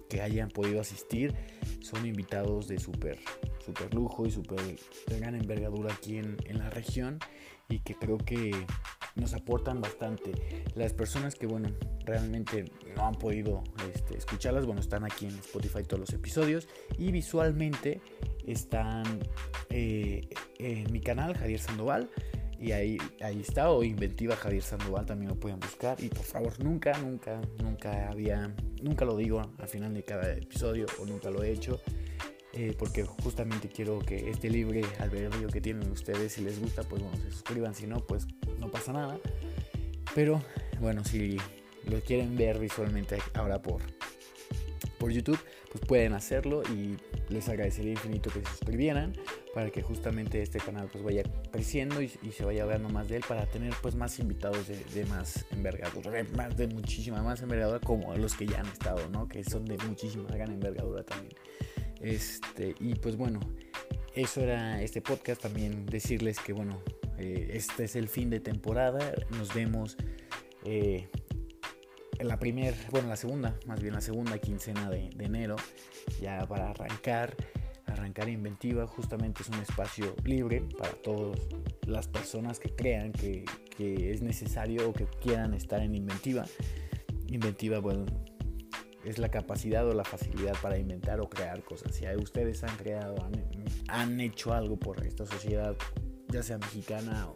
que 0.10 0.22
hayan 0.22 0.50
podido 0.50 0.79
asistir. 0.79 1.36
Son 1.82 2.06
invitados 2.06 2.68
de 2.70 2.79
súper 2.79 3.20
super 3.63 3.94
lujo 3.94 4.25
y 4.25 4.32
súper 4.32 4.62
gran 5.20 5.36
envergadura 5.36 5.94
aquí 5.94 6.18
en, 6.18 6.38
en 6.46 6.60
la 6.60 6.70
región 6.70 7.20
y 7.68 7.79
que 7.79 7.94
creo 7.94 8.18
que 8.18 8.51
nos 9.16 9.34
aportan 9.34 9.82
bastante. 9.82 10.32
Las 10.75 10.94
personas 10.94 11.36
que, 11.36 11.48
bueno, 11.48 11.70
realmente 12.06 12.66
no 12.96 13.08
han 13.08 13.16
podido 13.16 13.63
este, 13.94 14.18
escucharlas, 14.18 14.66
bueno, 14.66 14.82
están 14.82 15.04
aquí 15.04 15.25
en 15.25 15.38
Spotify 15.39 15.84
todos 15.84 16.00
los 16.00 16.13
episodios 16.13 16.68
y 16.98 17.12
visualmente 17.12 18.01
están 18.46 19.04
eh, 19.70 20.28
en 20.58 20.92
mi 20.92 21.01
canal, 21.01 21.36
Javier 21.36 21.60
Sandoval. 21.60 22.10
Y 22.60 22.74
ahí, 22.74 22.98
ahí 23.22 23.39
está, 23.39 23.70
o 23.70 23.84
Inventiva 23.84 24.36
Javier 24.36 24.62
Sandoval, 24.62 25.06
también 25.06 25.30
lo 25.30 25.39
pueden 25.39 25.62
buscar. 25.62 25.98
Y 26.04 26.10
por 26.10 26.25
favor, 26.25 26.62
nunca, 26.62 26.92
nunca, 26.98 27.39
nunca 27.63 28.10
había, 28.10 28.54
nunca 28.82 29.06
lo 29.06 29.16
digo 29.16 29.42
al 29.58 29.68
final 29.68 29.94
de 29.94 30.04
cada 30.04 30.34
episodio, 30.34 30.86
o 31.01 31.06
nunca 31.06 31.30
lo 31.30 31.42
he 31.42 31.51
hecho. 31.51 31.80
Eh, 32.53 32.75
porque 32.77 33.03
justamente 33.03 33.70
quiero 33.70 34.00
que 34.00 34.29
este 34.29 34.50
libre 34.50 34.82
albedrío 35.00 35.50
que 35.50 35.62
tienen 35.62 35.89
ustedes, 35.91 36.34
si 36.34 36.41
les 36.41 36.60
gusta, 36.60 36.84
pues 36.84 37.01
bueno, 37.01 37.15
se 37.18 37.32
suscriban, 37.32 37.75
si 37.75 37.86
no, 37.86 38.00
pues 38.06 38.25
no 38.58 38.72
pasa 38.72 38.91
nada. 38.91 39.20
Pero 40.15 40.41
bueno, 40.79 41.03
si 41.03 41.38
lo 41.86 42.00
quieren 42.01 42.36
ver 42.36 42.60
visualmente 42.60 43.20
ahora 43.36 43.62
por, 43.62 43.82
por 44.98 45.12
YouTube, 45.12 45.39
pues 45.72 45.86
pueden 45.86 46.13
hacerlo 46.13 46.63
y 46.63 46.98
les 47.32 47.48
agradecería 47.48 47.91
infinito 47.91 48.32
que 48.32 48.39
se 48.39 48.48
suscribieran 48.48 49.13
para 49.53 49.70
que 49.70 49.82
justamente 49.82 50.41
este 50.41 50.60
canal 50.60 50.89
pues 50.91 51.03
vaya 51.03 51.24
creciendo 51.51 52.01
y, 52.01 52.08
se 52.08 52.46
vaya 52.46 52.63
hablando 52.63 52.89
más 52.89 53.10
de 53.10 53.18
él 53.18 53.24
para 53.27 53.46
tener 53.46 53.74
pues 53.82 53.96
más 53.96 54.20
invitados 54.20 54.68
de, 54.68 55.06
más 55.06 55.46
envergadura, 55.51 56.12
de, 56.12 56.24
más, 56.24 56.56
de 56.56 56.68
muchísima 56.68 57.22
más 57.22 57.41
envergadura 57.41 57.79
como 57.79 58.15
los 58.15 58.36
que 58.36 58.46
ya 58.46 58.60
han 58.60 58.68
estado, 58.68 59.08
¿no? 59.10 59.27
Que 59.27 59.44
son 59.44 59.65
de 59.65 59.77
muchísima 59.77 60.29
gran 60.29 60.51
envergadura 60.51 61.03
también. 61.03 61.34
Este, 62.01 62.75
y 62.79 62.96
pues 62.96 63.18
bueno, 63.18 63.39
eso 64.15 64.41
era 64.41 64.82
este 64.82 65.01
podcast. 65.01 65.41
También 65.41 65.86
decirles 65.86 66.39
que 66.39 66.53
bueno, 66.53 66.82
eh, 67.18 67.51
este 67.53 67.86
es 67.86 67.96
el 67.96 68.08
fin 68.08 68.29
de 68.29 68.39
temporada. 68.39 69.13
Nos 69.32 69.53
vemos 69.53 69.98
eh, 70.65 71.08
en 72.18 72.27
la 72.27 72.38
primera, 72.38 72.75
bueno, 72.91 73.08
la 73.08 73.15
segunda, 73.15 73.58
más 73.65 73.82
bien 73.82 73.94
la 73.94 74.01
segunda 74.01 74.38
quincena 74.39 74.89
de, 74.89 75.10
enero, 75.20 75.56
ya 76.22 76.46
para 76.48 76.72
arrancar. 76.72 77.36
Arrancar 77.86 78.29
Inventiva 78.29 78.86
justamente 78.86 79.41
es 79.41 79.50
un 79.50 79.60
espacio 79.62 80.15
libre 80.24 80.63
para 80.77 80.91
todas 80.91 81.39
las 81.88 82.08
personas 82.08 82.60
que 82.60 82.70
crean 82.70 83.12
que, 83.12 83.46
que 83.75 84.12
es 84.12 84.22
necesario 84.22 84.88
o 84.88 84.94
que 84.94 85.06
quieran 85.06 85.56
estar 85.56 85.82
en 85.82 85.96
Inventiva. 85.96 86.46
Inventiva, 87.27 87.79
bueno, 87.79 88.06
es 89.10 89.18
la 89.18 89.30
capacidad 89.30 89.88
o 89.88 89.94
la 89.94 90.04
facilidad 90.04 90.56
para 90.62 90.78
inventar 90.78 91.20
o 91.20 91.30
crear 91.30 91.63
cosas. 91.63 91.96
Si 91.96 92.06
ustedes 92.16 92.63
han 92.63 92.75
creado, 92.78 93.16
han, 93.88 94.20
hecho 94.22 94.54
algo 94.54 94.78
por 94.78 95.06
esta 95.06 95.25
sociedad, 95.25 95.75
ya 96.28 96.44
sea 96.44 96.58
mexicana 96.58 97.28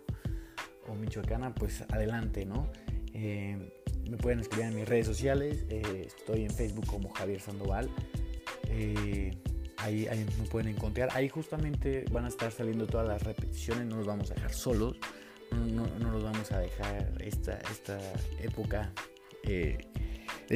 o, 0.88 0.96
michoacana, 0.96 1.56
pues 1.56 1.82
adelante, 1.89 2.46
¿no? 2.46 2.70
Eh, 3.13 3.58
me 4.08 4.18
pueden 4.18 4.39
escribir 4.39 4.68
en 4.68 4.75
mis 4.75 4.88
redes 4.88 5.08
sociales, 5.08 5.65
eh, 5.70 6.03
estoy 6.06 6.44
en 6.44 6.51
Facebook 6.51 6.86
como 6.86 7.10
Javier 7.10 7.42
Sandoval. 7.42 7.89
Eh, 8.70 9.36
ahí, 9.77 10.08
me 10.39 10.48
pueden 10.48 10.75
encontrar. 10.75 11.10
Ahí 11.13 11.30
justamente 11.30 12.06
van 12.12 12.25
a 12.25 12.27
estar 12.27 12.51
saliendo 12.51 12.86
todas 12.86 13.08
las 13.08 13.24
repeticiones, 13.24 13.88
no 13.88 13.98
los 13.98 14.06
vamos 14.06 14.30
a 14.30 14.36
dejar 14.36 14.53
solos, 14.53 14.98
no, 15.51 15.88
no, 16.00 16.12
los 16.12 16.24
vamos 16.24 16.51
a 16.51 16.60
dejar 16.60 17.13
esta, 17.22 17.58
esta 17.72 18.00
época 18.42 18.92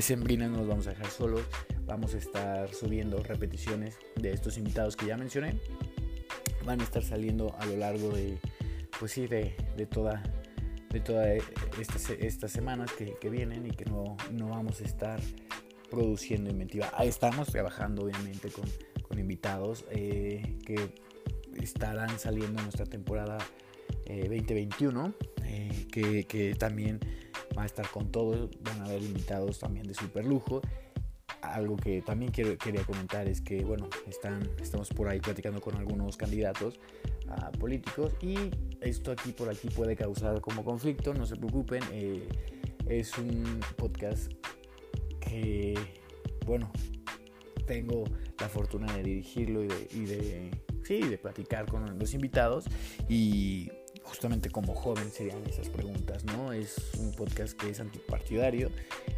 sembrina 0.02 0.48
no 0.48 0.58
nos 0.58 0.68
vamos 0.68 0.88
a 0.88 0.92
dejar 0.92 1.10
solos. 1.10 1.42
Vamos 1.86 2.14
a 2.14 2.18
estar 2.18 2.74
subiendo 2.74 3.24
repeticiones 3.24 3.98
de 4.16 4.32
estos 4.32 4.58
invitados 4.58 4.96
que 4.96 5.06
ya 5.06 5.18
mencioné. 5.18 5.60
Van 6.66 6.82
a 6.82 6.84
estar 6.84 7.04
saliendo 7.04 7.56
a 7.60 7.66
lo 7.66 7.78
largo 7.78 8.10
de, 8.10 8.38
pues 9.00 9.14
sí, 9.14 9.28
de, 9.28 9.56
de 9.76 9.86
toda, 9.86 10.22
de 10.90 11.00
todas 11.00 11.42
estas, 11.80 12.10
estas 12.10 12.52
semanas 12.52 12.92
que, 12.92 13.16
que, 13.20 13.30
vienen 13.30 13.66
y 13.66 13.72
que 13.72 13.86
no, 13.86 14.18
no 14.32 14.50
vamos 14.50 14.82
a 14.82 14.84
estar 14.84 15.20
produciendo 15.90 16.50
inventiva. 16.50 16.92
Ahí 16.94 17.08
estamos 17.08 17.48
trabajando 17.48 18.04
obviamente 18.04 18.50
con, 18.50 18.66
con 19.02 19.20
invitados 19.20 19.86
eh, 19.92 20.58
que 20.66 20.94
estarán 21.62 22.20
saliendo 22.20 22.60
en 22.60 22.66
nuestra 22.66 22.86
temporada 22.86 23.38
2021, 24.08 25.08
eh, 25.08 25.14
eh, 25.46 25.88
que, 25.92 26.26
que 26.26 26.56
también 26.56 27.00
va 27.58 27.64
a 27.64 27.66
estar 27.66 27.90
con 27.90 28.12
todos, 28.12 28.50
van 28.62 28.82
a 28.82 28.86
haber 28.86 29.02
invitados 29.02 29.60
también 29.60 29.88
de 29.88 29.94
super 29.94 30.26
lujo. 30.26 30.62
Algo 31.42 31.76
que 31.76 32.02
también 32.02 32.32
quería 32.32 32.84
comentar 32.86 33.28
es 33.28 33.42
que, 33.42 33.64
bueno, 33.64 33.90
están, 34.08 34.50
estamos 34.62 34.90
por 34.90 35.08
ahí 35.08 35.20
platicando 35.20 35.62
con 35.62 35.76
algunos 35.76 36.18
candidatos 36.18 36.80
a 37.30 37.52
políticos 37.52 38.14
y 38.22 38.36
esto 38.82 39.12
aquí 39.12 39.32
por 39.32 39.50
aquí 39.50 39.70
puede 39.70 39.96
causar 39.96 40.40
como 40.42 40.64
conflicto, 40.64 41.14
no 41.14 41.26
se 41.26 41.36
preocupen, 41.36 41.84
eh, 41.92 42.28
es 42.88 43.18
un 43.18 43.60
podcast 43.76 44.32
que, 45.20 45.76
bueno, 46.46 46.72
tengo 47.66 48.06
la 48.40 48.50
fortuna 48.50 48.92
de 48.94 49.04
dirigirlo 49.04 49.64
y 49.64 49.68
de, 49.68 49.88
y 49.94 50.06
de, 50.06 50.52
sí, 50.84 51.02
de 51.02 51.18
platicar 51.18 51.66
con 51.66 52.00
los 52.00 52.14
invitados 52.14 52.66
y 53.10 53.70
justamente 54.08 54.50
como 54.50 54.74
joven 54.74 55.12
serían 55.12 55.46
esas 55.48 55.70
preguntas, 55.70 56.24
¿no? 56.24 56.54
Es 56.54 56.76
un 56.98 57.12
podcast 57.12 57.58
que 57.60 57.70
es 57.70 57.80
antipartidario 57.80 58.72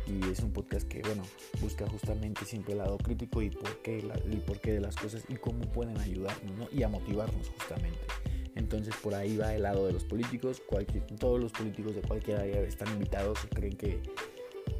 y 0.07 0.29
es 0.29 0.39
un 0.39 0.51
podcast 0.51 0.87
que, 0.87 1.01
bueno, 1.01 1.23
busca 1.61 1.87
justamente 1.87 2.43
siempre 2.43 2.73
el 2.73 2.79
lado 2.79 2.97
crítico 2.97 3.41
y 3.41 3.51
por 3.51 3.81
qué, 3.81 3.99
el 3.99 4.41
porqué 4.41 4.73
de 4.73 4.81
las 4.81 4.95
cosas 4.95 5.23
y 5.29 5.35
cómo 5.35 5.61
pueden 5.71 5.97
ayudarnos, 5.99 6.57
¿no? 6.57 6.67
Y 6.71 6.83
a 6.83 6.89
motivarnos 6.89 7.49
justamente. 7.49 7.99
Entonces 8.55 8.95
por 9.01 9.13
ahí 9.13 9.37
va 9.37 9.53
el 9.53 9.63
lado 9.63 9.85
de 9.85 9.93
los 9.93 10.03
políticos, 10.03 10.61
todos 11.19 11.39
los 11.39 11.51
políticos 11.51 11.95
de 11.95 12.01
cualquier 12.01 12.37
área 12.37 12.59
están 12.61 12.89
invitados 12.89 13.39
y 13.45 13.47
creen 13.55 13.77
que, 13.77 14.01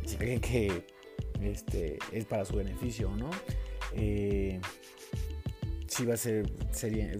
si 0.05 0.17
creen 0.17 0.41
que 0.41 0.85
este, 1.41 1.99
es 2.11 2.25
para 2.25 2.45
su 2.45 2.55
beneficio, 2.55 3.09
¿no? 3.15 3.29
Eh, 3.93 4.59
sí 5.87 6.05
va 6.05 6.15
a 6.15 6.17
ser, 6.17 6.51
sería, 6.71 7.11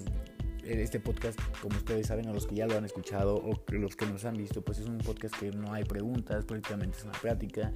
este 0.77 0.99
podcast, 0.99 1.39
como 1.61 1.77
ustedes 1.77 2.07
saben, 2.07 2.27
o 2.27 2.33
los 2.33 2.45
que 2.45 2.55
ya 2.55 2.67
lo 2.67 2.77
han 2.77 2.85
escuchado 2.85 3.37
o 3.37 3.59
los 3.71 3.95
que 3.95 4.05
nos 4.05 4.25
han 4.25 4.35
visto, 4.35 4.61
pues 4.61 4.79
es 4.79 4.87
un 4.87 4.99
podcast 4.99 5.35
que 5.35 5.51
no 5.51 5.73
hay 5.73 5.83
preguntas, 5.83 6.45
prácticamente 6.45 6.97
es 6.97 7.03
una 7.03 7.13
práctica, 7.13 7.73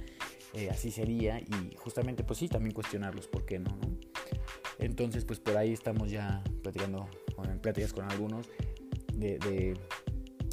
eh, 0.52 0.70
así 0.70 0.90
sería, 0.90 1.40
y 1.40 1.74
justamente 1.76 2.22
pues 2.22 2.38
sí, 2.38 2.48
también 2.48 2.72
cuestionarlos, 2.72 3.26
¿por 3.26 3.44
qué 3.44 3.58
no? 3.58 3.76
Entonces 4.78 5.24
pues 5.24 5.40
por 5.40 5.56
ahí 5.56 5.72
estamos 5.72 6.10
ya 6.10 6.42
platicando, 6.62 7.08
en 7.42 7.58
pláticas 7.58 7.92
con 7.92 8.10
algunos 8.10 8.48
de, 9.14 9.76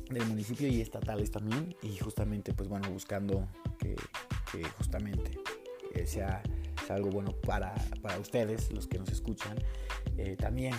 del 0.09 0.25
municipio 0.25 0.67
y 0.67 0.81
estatales 0.81 1.29
también, 1.29 1.75
y 1.83 1.97
justamente 1.97 2.53
pues 2.53 2.67
bueno, 2.69 2.89
buscando 2.89 3.47
que, 3.77 3.95
justamente 4.77 5.31
eh, 5.93 6.07
sea, 6.07 6.41
algo 6.89 7.09
bueno 7.09 7.31
para, 7.31 7.73
para, 8.01 8.19
ustedes, 8.19 8.69
los 8.73 8.85
que 8.85 8.99
nos 8.99 9.09
escuchan, 9.09 9.57
eh, 10.17 10.35
también 10.35 10.73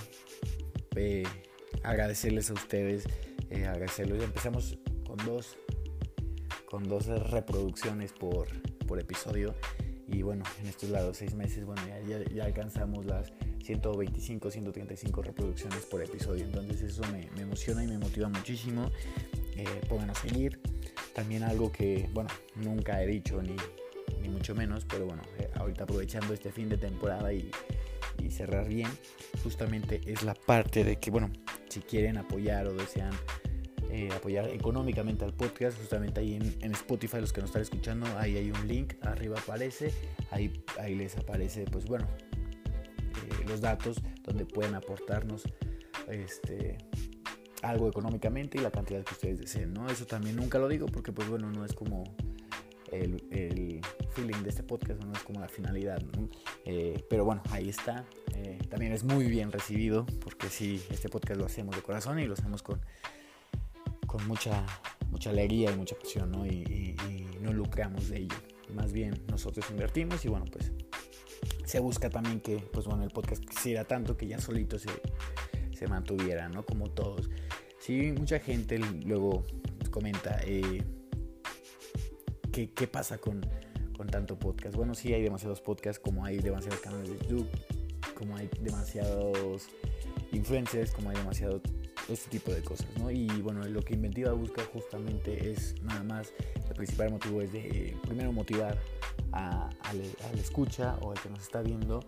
agradecerles 1.83 2.51
a 2.51 2.55
ustedes, 2.55 3.05
eh, 3.51 3.67
agradecerles. 3.67 4.23
Empezamos 4.23 4.79
con 5.07 5.17
dos, 5.27 5.57
con 6.67 6.89
dos 6.89 7.07
reproducciones 7.31 8.13
por, 8.13 8.49
por 8.87 9.01
episodio. 9.01 9.55
Y 10.09 10.23
bueno, 10.23 10.45
en 10.61 10.67
estos 10.67 10.91
lados 10.91 11.17
seis 11.17 11.35
meses, 11.35 11.65
bueno, 11.65 11.83
ya, 11.87 12.19
ya, 12.35 12.45
alcanzamos 12.45 13.07
las 13.07 13.33
125, 13.65 14.51
135 14.51 15.23
reproducciones 15.23 15.87
por 15.87 16.03
episodio. 16.03 16.45
Entonces 16.45 16.83
eso 16.83 17.03
me, 17.11 17.29
emociona 17.41 17.83
y 17.85 17.87
me 17.87 17.99
motiva 17.99 18.29
muchísimo. 18.29 18.91
Eh, 19.57 19.67
a 19.91 20.15
seguir. 20.15 20.61
También 21.15 21.43
algo 21.43 21.71
que, 21.71 22.09
bueno, 22.13 22.31
nunca 22.57 23.03
he 23.03 23.07
dicho 23.07 23.43
ni, 23.43 23.55
ni 24.23 24.29
mucho 24.29 24.55
menos, 24.55 24.87
pero 24.87 25.07
bueno, 25.07 25.23
eh, 25.39 25.51
ahorita 25.57 25.85
aprovechando 25.85 26.33
este 26.33 26.51
fin 26.51 26.69
de 26.69 26.79
temporada 26.79 27.33
y, 27.33 27.51
y 28.19 28.31
cerrar 28.31 28.69
bien, 28.69 28.89
justamente 29.43 30.01
es 30.07 30.23
la 30.23 30.35
parte 30.35 30.85
de 30.85 30.97
que, 30.97 31.11
bueno, 31.11 31.31
si 31.73 31.81
quieren 31.81 32.19
apoyar 32.19 32.67
o 32.67 32.75
desean 32.75 33.13
eh, 33.91 34.11
apoyar 34.15 34.49
económicamente 34.51 35.25
al 35.25 35.33
podcast, 35.33 35.79
justamente 35.79 36.21
ahí 36.21 36.35
en, 36.35 36.73
Spotify, 36.73 37.19
los 37.19 37.33
que 37.33 37.41
nos 37.41 37.49
están 37.49 37.63
escuchando, 37.63 38.07
ahí 38.19 38.37
hay 38.37 38.51
un 38.51 38.69
link, 38.69 38.95
arriba 39.03 39.39
aparece, 39.39 39.91
ahí, 40.31 40.53
ahí 40.79 40.95
les 40.95 41.17
aparece, 41.17 41.65
pues 41.65 41.87
bueno, 41.87 42.07
eh, 42.29 43.45
los 43.49 43.63
datos 43.63 44.03
donde 44.23 44.45
pueden 44.45 44.75
aportarnos 44.75 45.45
este, 46.09 46.77
algo 47.63 47.89
económicamente 47.89 48.59
y 48.59 48.61
la 48.61 48.71
cantidad 48.71 49.03
que 49.03 49.15
ustedes 49.15 49.39
deseen, 49.39 49.73
¿no? 49.73 49.89
Eso 49.89 50.07
también 50.07 50.37
nunca 50.37 50.59
lo 50.59 50.69
digo 50.69 50.87
porque, 50.87 51.11
pues 51.13 51.29
bueno, 51.29 51.51
no 51.51 51.65
es 51.65 51.73
como 51.73 52.05
el, 52.93 53.25
el 53.31 53.81
feeling 54.11 54.43
de 54.43 54.51
este 54.51 54.63
podcast, 54.63 55.03
no 55.03 55.13
es 55.13 55.23
como 55.23 55.41
la 55.41 55.49
finalidad, 55.49 56.03
eh, 56.65 57.05
pero 57.09 57.25
bueno, 57.25 57.43
ahí 57.51 57.69
está. 57.69 58.05
Eh, 58.35 58.59
también 58.69 58.93
es 58.93 59.05
muy 59.05 59.27
bien 59.27 59.51
recibido 59.51 60.07
porque 60.23 60.49
sí, 60.49 60.83
este 60.91 61.09
podcast 61.09 61.41
lo 61.41 61.47
hacemos 61.47 61.75
de 61.75 61.83
corazón 61.83 62.19
y 62.19 62.27
lo 62.27 62.35
hacemos 62.35 62.63
con, 62.63 62.81
con 64.07 64.27
mucha, 64.27 64.65
mucha 65.11 65.31
alegría 65.31 65.73
y 65.73 65.77
mucha 65.77 65.97
pasión, 65.97 66.31
¿no? 66.31 66.47
Y, 66.47 66.97
no 67.41 67.53
lucramos 67.53 68.09
de 68.09 68.19
ello. 68.19 68.37
más 68.73 68.93
bien 68.93 69.21
nosotros 69.27 69.69
invertimos 69.69 70.25
y 70.25 70.29
bueno, 70.29 70.45
pues 70.45 70.71
se 71.65 71.81
busca 71.81 72.09
también 72.09 72.41
que, 72.41 72.59
pues 72.59 72.87
bueno, 72.87 73.03
el 73.03 73.11
podcast 73.11 73.45
quisiera 73.45 73.85
tanto 73.85 74.17
que 74.17 74.29
ya 74.29 74.39
solito 74.39 74.79
se, 74.79 74.91
se 75.77 75.89
mantuviera, 75.89 76.49
¿no? 76.49 76.65
Como 76.65 76.89
todos. 76.91 77.29
Sí, 77.81 78.13
mucha 78.13 78.39
gente 78.39 78.79
luego 78.79 79.43
comenta, 79.91 80.39
eh, 80.45 80.85
¿qué, 82.53 82.71
¿qué, 82.71 82.87
pasa 82.87 83.19
con, 83.19 83.41
con 83.97 84.07
tanto 84.09 84.39
podcast? 84.39 84.77
Bueno, 84.77 84.95
sí 84.95 85.13
hay 85.13 85.23
demasiados 85.23 85.61
podcasts, 85.61 86.01
como 86.01 86.25
hay 86.25 86.39
demasiados 86.39 86.81
canales 86.81 87.09
de 87.09 87.19
YouTube, 87.19 87.49
como 88.17 88.37
hay 88.37 88.49
demasiados 88.61 89.69
influencers, 90.33 90.93
como 90.93 91.11
hay 91.11 91.17
demasiado 91.17 91.61
este 92.09 92.31
tipo 92.31 92.53
de 92.53 92.63
cosas, 92.63 92.87
¿no? 92.99 93.11
Y 93.11 93.27
bueno, 93.43 93.65
lo 93.65 93.83
que 93.83 93.95
Inventiva 93.95 94.33
busca 94.33 94.63
justamente 94.73 95.51
es 95.51 95.75
nada 95.83 96.03
más, 96.03 96.33
el 96.69 96.75
principal 96.75 97.11
motivo 97.11 97.43
es 97.43 97.53
de 97.53 97.97
primero 98.03 98.33
motivar 98.33 98.79
al, 99.33 100.01
escucha 100.39 100.97
o 101.01 101.13
al 101.13 101.21
que 101.21 101.31
nos 101.31 101.43
está 101.43 101.63
viendo 101.63 102.01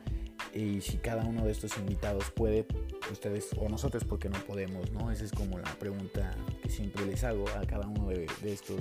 y 0.52 0.80
si 0.80 0.98
cada 0.98 1.24
uno 1.24 1.44
de 1.44 1.52
estos 1.52 1.76
invitados 1.78 2.30
puede, 2.30 2.66
ustedes 3.10 3.50
o 3.58 3.68
nosotros 3.68 4.04
porque 4.04 4.28
no 4.28 4.38
podemos, 4.40 4.90
¿no? 4.92 5.10
Esa 5.10 5.24
es 5.24 5.32
como 5.32 5.58
la 5.58 5.72
pregunta 5.78 6.34
que 6.62 6.70
siempre 6.70 7.04
les 7.06 7.24
hago 7.24 7.44
a 7.50 7.66
cada 7.66 7.86
uno 7.86 8.08
de, 8.08 8.26
estos 8.44 8.80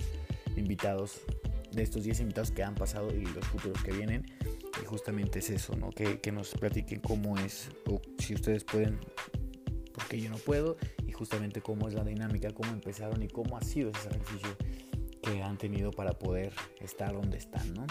invitados, 0.55 1.21
de 1.73 1.83
estos 1.83 2.03
10 2.03 2.21
invitados 2.21 2.51
que 2.51 2.63
han 2.63 2.75
pasado 2.75 3.13
y 3.13 3.25
los 3.25 3.45
futuros 3.45 3.81
que 3.83 3.91
vienen. 3.91 4.25
Y 4.81 4.85
justamente 4.85 5.39
es 5.39 5.49
eso, 5.49 5.75
¿no? 5.75 5.89
Que, 5.89 6.19
que 6.19 6.31
nos 6.31 6.51
platiquen 6.51 6.99
cómo 6.99 7.37
es, 7.37 7.69
o 7.87 8.01
si 8.17 8.33
ustedes 8.33 8.63
pueden, 8.63 8.99
porque 9.93 10.19
yo 10.19 10.29
no 10.29 10.37
puedo, 10.37 10.77
y 11.05 11.11
justamente 11.11 11.61
cómo 11.61 11.87
es 11.87 11.93
la 11.93 12.03
dinámica, 12.03 12.51
cómo 12.51 12.71
empezaron 12.71 13.21
y 13.21 13.27
cómo 13.27 13.57
ha 13.57 13.61
sido 13.61 13.91
ese 13.91 14.03
sacrificio 14.03 14.57
que 15.21 15.41
han 15.41 15.57
tenido 15.57 15.91
para 15.91 16.11
poder 16.11 16.53
estar 16.81 17.13
donde 17.13 17.37
están, 17.37 17.73
¿no? 17.73 17.85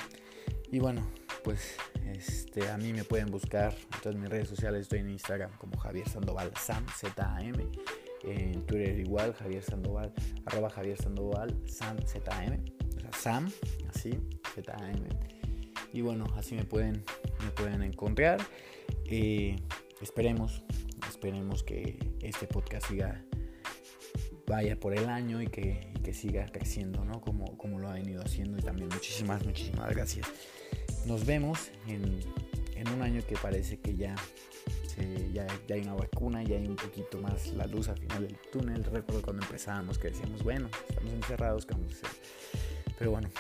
Y 0.71 0.79
bueno, 0.79 1.07
pues 1.45 1.77
este, 2.07 2.69
a 2.71 2.79
mí 2.79 2.93
me 2.93 3.05
pueden 3.05 3.31
buscar 3.31 3.75
en 3.95 4.01
todas 4.01 4.19
mis 4.19 4.29
redes 4.29 4.49
sociales, 4.49 4.83
estoy 4.83 5.01
en 5.01 5.11
Instagram 5.11 5.51
como 5.59 5.79
Javier 5.79 6.09
Sandoval 6.09 6.53
Sam, 6.57 6.85
Z-A-M, 6.97 7.67
en 8.25 8.67
Twitter 8.67 8.99
igual, 8.99 9.35
Javier 9.35 9.63
Sandoval, 9.63 10.13
arroba 10.47 10.71
Javier 10.71 10.97
Sandoval, 10.97 11.57
Sam, 11.67 11.99
Z-A-M, 12.07 12.63
Sam, 13.19 13.51
así, 13.89 14.19
Z-A-M. 14.55 15.09
Y 15.93 16.01
bueno, 16.01 16.27
así 16.37 16.55
me 16.55 16.65
pueden, 16.65 17.05
me 17.45 17.51
pueden 17.51 17.83
encontrar. 17.83 18.41
Eh, 19.07 19.57
esperemos, 20.01 20.63
esperemos 21.09 21.63
que 21.63 21.99
este 22.21 22.47
podcast 22.47 22.89
siga 22.89 23.25
vaya 24.47 24.79
por 24.79 24.97
el 24.97 25.09
año 25.09 25.41
y 25.41 25.47
que, 25.47 25.91
siga 26.13 26.45
creciendo, 26.53 27.07
¿no? 27.07 27.23
Como, 27.23 27.57
como 27.57 27.79
lo 27.79 27.89
ha 27.89 27.95
venido 27.95 28.23
haciendo 28.23 28.59
y 28.59 28.61
también 28.61 28.89
muchísimas, 28.91 29.43
muchísimas 29.47 29.89
gracias. 29.95 30.27
Nos 31.07 31.25
vemos 31.25 31.71
en, 31.87 32.21
un 32.95 33.01
año 33.01 33.23
que 33.27 33.37
parece 33.37 33.79
que 33.79 33.95
ya, 33.95 34.15
ya, 35.33 35.47
hay 35.71 35.81
una 35.81 35.95
vacuna, 35.95 36.43
ya 36.43 36.57
hay 36.57 36.67
un 36.67 36.77
poquito 36.77 37.19
más 37.19 37.47
la 37.55 37.67
luz 37.67 37.89
al 37.89 37.97
final 37.97 38.27
del 38.27 38.37
túnel. 38.51 38.85
Recuerdo 38.85 39.23
cuando 39.23 39.43
empezábamos 39.43 39.99
que 39.99 40.09
decíamos, 40.09 40.43
bueno, 40.43 40.69
estamos 40.89 41.13
encerrados, 41.15 41.65
¿qué 41.65 41.73
vamos 41.73 41.93
a 41.93 41.95
hacer? 41.95 42.62
Pero 43.03 43.11
bueno, 43.11 43.31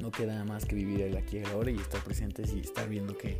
no 0.00 0.10
queda 0.10 0.42
más 0.42 0.64
que 0.64 0.74
vivir 0.74 1.02
el 1.02 1.18
aquí 1.18 1.36
y 1.36 1.40
el 1.40 1.46
ahora 1.48 1.70
y 1.70 1.76
estar 1.76 2.02
presentes 2.02 2.50
y 2.54 2.60
estar 2.60 2.88
viendo 2.88 3.14
que, 3.14 3.38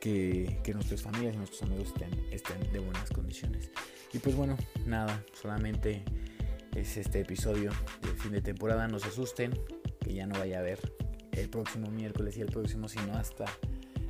que, 0.00 0.60
que 0.62 0.74
nuestras 0.74 1.02
familias 1.02 1.34
y 1.34 1.38
nuestros 1.38 1.62
amigos 1.62 1.88
estén, 1.88 2.26
estén 2.30 2.72
de 2.72 2.78
buenas 2.78 3.10
condiciones. 3.10 3.72
Y 4.12 4.20
pues 4.20 4.36
bueno, 4.36 4.56
nada, 4.86 5.24
solamente 5.32 6.04
es 6.76 6.96
este 6.98 7.22
episodio 7.22 7.72
de 8.00 8.10
fin 8.10 8.30
de 8.30 8.40
temporada. 8.40 8.86
No 8.86 9.00
se 9.00 9.08
asusten, 9.08 9.58
que 9.98 10.14
ya 10.14 10.24
no 10.24 10.38
vaya 10.38 10.58
a 10.58 10.60
haber 10.60 10.78
el 11.32 11.48
próximo 11.48 11.90
miércoles 11.90 12.36
y 12.36 12.42
el 12.42 12.48
próximo, 12.52 12.88
sino 12.88 13.16
hasta 13.16 13.46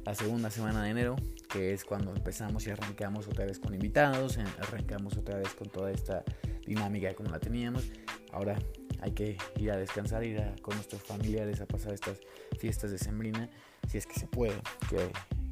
la 0.05 0.15
segunda 0.15 0.51
semana 0.51 0.85
de 0.85 0.91
enero, 0.91 1.17
que 1.49 1.73
es 1.73 1.85
cuando 1.85 2.15
empezamos 2.15 2.67
y 2.67 2.71
arrancamos 2.71 3.29
otra 3.29 3.47
vez 3.47 3.59
con 3.59 3.73
invitados, 3.73 4.37
arrancamos 4.59 5.17
otra 5.17 5.39
vez 5.39 5.55
con 5.55 5.71
toda 5.71 5.91
esta 5.91 6.23
dinámica 6.67 7.15
como 7.15 7.31
la 7.31 7.41
teníamos. 7.41 7.91
Ahora 8.31 8.59
hay 9.03 9.11
que 9.13 9.37
ir 9.59 9.71
a 9.73 9.77
descansar, 9.77 10.25
ir 10.25 10.41
a, 10.41 10.55
con 10.63 10.77
nuestros 10.77 11.03
familiares 11.03 11.61
a 11.61 11.67
pasar 11.67 11.93
estas 11.93 12.21
fiestas 12.59 12.93
de 12.93 12.99
sembrina, 12.99 13.51
si 13.89 13.99
es 13.99 14.07
que 14.07 14.15
se 14.15 14.27
puede, 14.27 14.55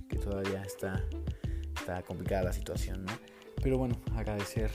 que, 0.08 0.16
todavía 0.16 0.62
está, 0.62 1.04
está 1.76 2.02
complicada 2.02 2.44
la 2.44 2.52
situación, 2.52 3.04
¿no? 3.04 3.12
Pero 3.62 3.76
bueno, 3.76 4.00
agradecer 4.14 4.70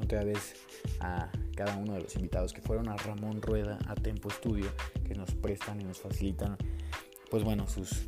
otra 0.00 0.22
vez 0.24 0.54
a 1.00 1.30
cada 1.56 1.76
uno 1.76 1.94
de 1.94 2.02
los 2.02 2.14
invitados 2.16 2.52
que 2.52 2.60
fueron 2.60 2.88
a 2.88 2.96
Ramón 2.96 3.42
Rueda, 3.42 3.78
a 3.88 3.94
Tempo 3.94 4.30
Studio, 4.30 4.70
que 5.06 5.14
nos 5.14 5.34
prestan 5.34 5.80
y 5.80 5.84
nos 5.84 5.98
facilitan, 5.98 6.56
pues 7.30 7.42
bueno, 7.42 7.66
sus, 7.66 8.06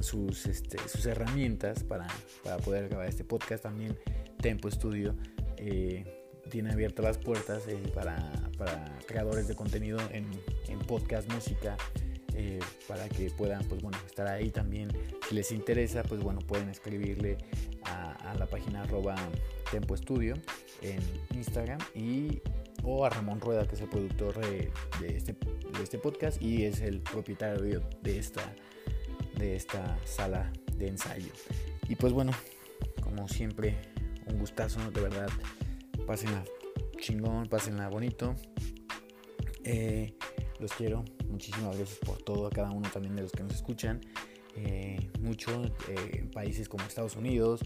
sus, 0.00 0.46
este, 0.46 0.78
sus 0.88 1.04
herramientas 1.04 1.84
para, 1.84 2.06
para, 2.42 2.56
poder 2.58 2.88
grabar 2.88 3.08
este 3.08 3.24
podcast. 3.24 3.64
También 3.64 3.98
Tempo 4.40 4.70
Studio 4.70 5.14
eh, 5.58 6.15
tiene 6.50 6.72
abiertas 6.72 7.04
las 7.04 7.18
puertas 7.18 7.66
eh, 7.68 7.78
para, 7.94 8.32
para, 8.58 8.96
creadores 9.06 9.48
de 9.48 9.54
contenido 9.54 9.98
en, 10.12 10.26
en 10.68 10.78
podcast, 10.80 11.30
música, 11.32 11.76
eh, 12.38 12.60
para 12.86 13.08
que 13.08 13.30
puedan 13.30 13.64
pues 13.64 13.80
bueno 13.80 13.96
estar 14.06 14.26
ahí 14.26 14.50
también 14.50 14.90
si 15.26 15.34
les 15.34 15.52
interesa 15.52 16.02
pues 16.02 16.20
bueno 16.20 16.40
pueden 16.40 16.68
escribirle 16.68 17.38
a, 17.84 18.34
la 18.38 18.44
página 18.44 18.82
arroba 18.82 19.16
Tempo 19.70 19.94
Estudio 19.94 20.34
en 20.82 21.00
Instagram 21.34 21.78
y 21.94 22.42
o 22.82 23.06
a 23.06 23.10
Ramón 23.10 23.40
Rueda, 23.40 23.66
que 23.66 23.74
es 23.74 23.80
el 23.80 23.88
productor 23.88 24.38
de, 24.38 24.70
este, 25.02 25.32
de 25.32 25.82
este 25.82 25.98
podcast 25.98 26.40
y 26.42 26.64
es 26.64 26.82
el 26.82 27.00
propietario 27.00 27.82
de 28.02 28.18
esta, 28.18 28.42
de 29.38 29.56
esta 29.56 29.96
sala 30.04 30.52
de 30.76 30.88
ensayo. 30.88 31.32
Y 31.88 31.96
pues 31.96 32.12
bueno, 32.12 32.32
como 33.00 33.28
siempre, 33.28 33.76
un 34.26 34.38
gustazo, 34.38 34.90
de 34.90 35.00
verdad. 35.00 35.30
Pásenla 36.06 36.44
chingón, 37.00 37.48
pásenla 37.48 37.88
bonito. 37.88 38.36
Eh, 39.64 40.14
los 40.60 40.72
quiero. 40.72 41.04
Muchísimas 41.28 41.76
gracias 41.76 41.98
por 41.98 42.22
todo 42.22 42.46
a 42.46 42.50
cada 42.50 42.70
uno 42.70 42.88
también 42.92 43.16
de 43.16 43.22
los 43.22 43.32
que 43.32 43.42
nos 43.42 43.54
escuchan. 43.54 44.00
Eh, 44.54 45.10
mucho 45.20 45.64
eh, 45.88 46.20
en 46.20 46.30
países 46.30 46.68
como 46.68 46.84
Estados 46.84 47.16
Unidos, 47.16 47.60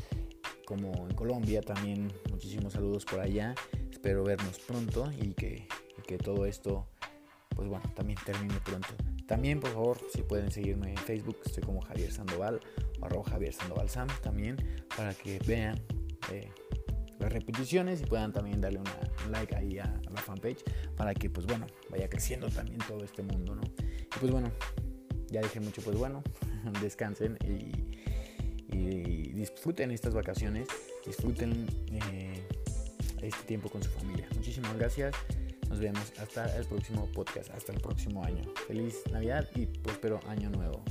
como 0.65 1.07
en 1.07 1.15
Colombia 1.15 1.61
también. 1.61 2.11
Muchísimos 2.31 2.73
saludos 2.73 3.05
por 3.05 3.21
allá. 3.21 3.55
Espero 3.91 4.25
vernos 4.25 4.59
pronto 4.61 5.11
y 5.21 5.35
que, 5.35 5.69
que 6.07 6.17
todo 6.17 6.47
esto, 6.47 6.89
pues 7.55 7.69
bueno, 7.69 7.93
también 7.95 8.19
termine 8.25 8.55
pronto. 8.65 8.89
También, 9.27 9.61
por 9.61 9.71
favor, 9.71 9.99
si 10.11 10.23
pueden 10.23 10.51
seguirme 10.51 10.93
en 10.93 10.97
Facebook, 10.97 11.37
estoy 11.45 11.63
como 11.63 11.83
Javier 11.83 12.11
Sandoval 12.11 12.59
o 13.01 13.05
arroba 13.05 13.31
Javier 13.31 13.53
Sandoval 13.53 13.91
Sam 13.91 14.09
también, 14.23 14.57
para 14.97 15.13
que 15.13 15.39
vean 15.47 15.79
eh, 16.33 16.51
las 17.21 17.33
repeticiones 17.33 18.01
y 18.01 18.07
puedan 18.07 18.33
también 18.33 18.61
darle 18.61 18.81
un 18.81 19.33
like 19.33 19.55
ahí 19.55 19.79
a, 19.79 20.01
la 20.11 20.21
fanpage 20.21 20.65
para 20.97 21.15
que, 21.15 21.31
pues 21.31 21.47
bueno, 21.47 21.67
vaya 21.91 22.09
creciendo 22.09 22.49
también 22.49 22.79
todo 22.89 23.05
este 23.05 23.23
mundo, 23.23 23.55
¿no? 23.55 23.63
Y 23.63 24.19
pues 24.19 24.33
bueno, 24.33 24.51
ya 25.29 25.41
dije 25.41 25.61
mucho, 25.61 25.83
pues 25.83 25.97
bueno, 25.97 26.23
descansen 26.83 27.39
y, 27.45 28.01
disfruten 29.41 29.91
estas 29.91 30.13
vacaciones, 30.13 30.69
disfruten 31.07 31.67
eh, 31.93 32.47
este 33.23 33.43
tiempo 33.45 33.71
con 33.71 33.83
su 33.83 33.89
familia. 33.91 34.29
Muchísimas 34.37 34.77
gracias. 34.77 35.15
Nos 35.71 35.81
vemos 35.81 36.13
hasta 36.19 36.55
el 36.59 36.67
próximo 36.67 37.07
podcast, 37.07 37.49
hasta 37.51 37.73
el 37.73 37.81
próximo 37.81 38.23
año. 38.23 38.43
Feliz 38.67 38.97
Navidad 39.11 39.49
y 39.55 39.65
próspero 39.67 40.21
año 40.29 40.51
nuevo. 40.51 40.85